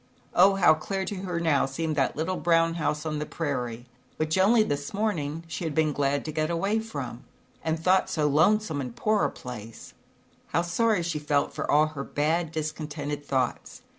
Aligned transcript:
Oh, 0.33 0.55
how 0.55 0.73
dear 0.73 1.05
to 1.05 1.15
her 1.17 1.39
now 1.39 1.67
seemed 1.67 1.95
that 1.95 2.15
little 2.15 2.37
brown 2.37 2.73
house 2.73 3.05
on 3.05 3.19
the 3.19 3.25
prairie, 3.27 3.85
which 4.17 4.35
only 4.35 4.63
this 4.63 4.95
morning 4.95 5.43
she 5.47 5.63
had 5.63 5.75
been 5.75 5.93
glad 5.93 6.25
to 6.25 6.31
get 6.31 6.49
away 6.49 6.79
from, 6.79 7.23
and 7.63 7.79
thought 7.79 8.09
so 8.09 8.25
lonesome 8.25 8.81
and 8.81 8.95
poor 8.95 9.25
a 9.25 9.29
place. 9.29 9.93
will 9.93 9.93
I] 9.93 9.93
ZAUBERLINDA, 9.93 9.93
THE 9.93 9.93
WISE 9.93 9.93
WITCH. 9.93 10.49
121 10.49 10.49
How 10.53 10.61
sorry 10.95 11.03
she 11.03 11.19
felt 11.19 11.53
for 11.53 11.69
all 11.71 11.87
her 11.89 12.03
bad, 12.03 12.51
dis 12.51 12.71
contented 12.71 13.23
thoughts. 13.23 13.81